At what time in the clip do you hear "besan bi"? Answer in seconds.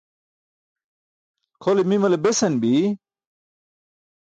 2.23-2.71